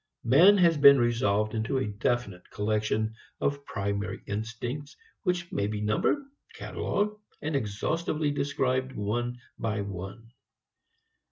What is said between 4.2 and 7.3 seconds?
instincts which may be numbered, catalogued